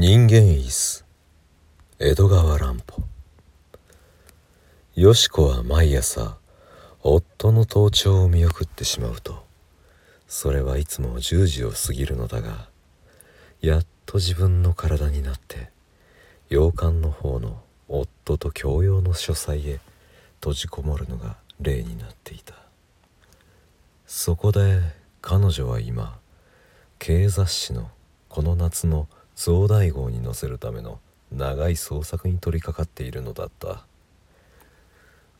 [0.00, 1.04] 人間椅子
[1.98, 3.02] 江戸川乱歩。
[4.94, 6.38] よし子は毎朝
[7.02, 9.44] 夫の登頂を見送ってしまうと
[10.28, 12.68] それはいつも10時を過ぎるのだが
[13.60, 15.68] やっと自分の体になって
[16.48, 19.80] 洋館の方の夫と共用の書斎へ
[20.34, 22.54] 閉じこもるのが例になっていた。
[24.06, 24.80] そこで
[25.20, 26.20] 彼女は今
[27.00, 27.90] 経雑誌の
[28.28, 29.08] この夏の
[29.38, 30.98] 増大号に載せるための
[31.30, 33.84] 長い創作に取り掛かっているのだった。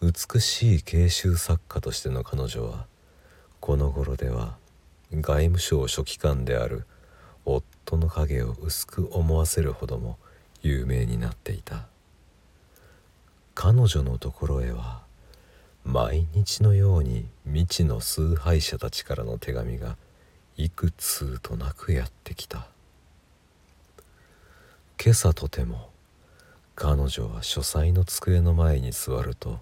[0.00, 2.86] 美しい慶集作家としての彼女は
[3.58, 4.54] この頃では
[5.10, 6.86] 外務省書記官である
[7.44, 10.16] 夫の影を薄く思わせるほども
[10.62, 11.88] 有名になっていた。
[13.56, 15.02] 彼女のところへは
[15.84, 19.96] 毎日のように未知の崇拝者たちからの手紙が
[20.56, 22.68] 幾通となくやってきた。
[25.00, 25.90] 今朝とても
[26.74, 29.60] 彼女は書斎の机の前に座ると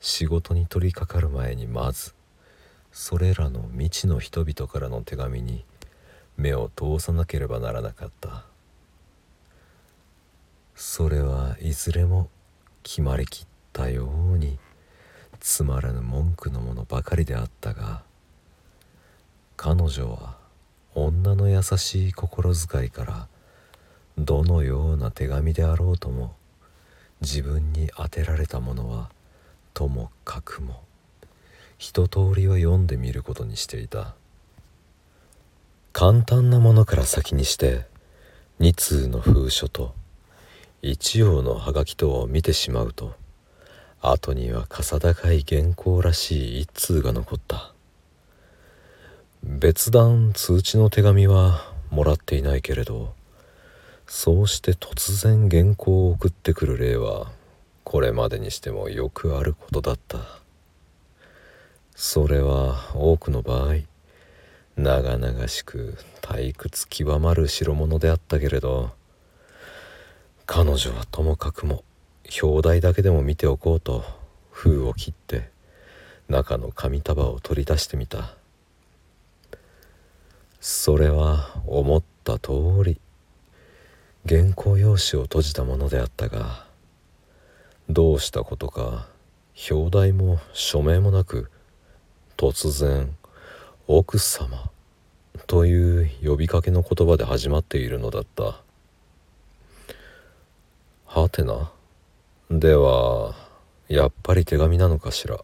[0.00, 2.12] 仕事に取り掛かる前にまず
[2.90, 5.64] それらの未知の人々からの手紙に
[6.36, 8.44] 目を通さなければならなかった。
[10.74, 12.28] それはいずれも
[12.82, 14.58] 決まりきったように
[15.38, 18.02] つまらぬ文句のものばかりであったが
[19.56, 20.36] 彼女は
[20.94, 23.28] 女の優しい心遣いから
[24.18, 26.34] どのような手紙であろうとも
[27.20, 29.10] 自分に当てられたものは
[29.74, 30.82] ともかくも
[31.78, 34.14] 一通りは読んでみることにしていた。
[35.92, 37.86] 簡単なものから先にして
[38.60, 39.94] 2通の封書と
[40.82, 43.14] 一葉のハガキとを見てしまうと
[44.00, 47.72] 後にはかさ高い原稿らしい一通が残った。
[49.42, 53.14] 別段通知の手紙はもらっていないけれど
[54.10, 57.30] そうして突然原稿を送ってくる例は
[57.84, 60.18] これまでにしてもよくあることだった。
[61.94, 63.74] それは多くの場合
[64.76, 68.92] 長々しく退屈極まる代物であったけれど
[70.46, 71.84] 彼女はともかくも
[72.40, 74.04] 表題だけでも見ておこうと
[74.52, 75.50] 封を切って
[76.28, 78.34] 中の紙束を取り出してみた。
[80.60, 82.52] それは思った通
[82.84, 83.00] り。
[84.26, 86.66] 原稿用紙を閉じたものであったが
[87.88, 89.08] どうしたことか
[89.70, 91.50] 表題も署名もなく
[92.36, 93.16] 突然
[93.88, 94.70] 「奥様」
[95.46, 98.60] という呼びかけの言葉で始まっているのだった。
[101.06, 101.72] はてな。
[102.50, 103.34] では
[103.88, 105.40] やっぱり手紙なのかしら。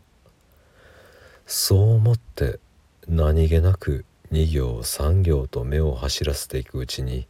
[1.46, 2.60] そう思って
[3.08, 7.26] 何気なく2行3行と目を走らせていくうちに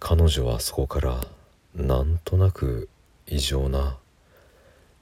[0.00, 1.26] 彼女はそこから
[1.74, 2.88] なんとなく
[3.26, 3.98] 異常な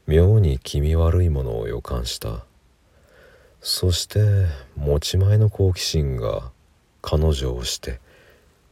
[0.06, 2.44] 妙に気味悪いものを予感した。
[3.60, 4.46] そして
[4.76, 6.50] 持ち前の好奇心が
[7.02, 8.00] 彼女をして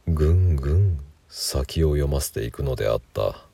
[0.07, 0.99] ぐんぐん
[1.29, 3.45] 先を読ませていくのであった。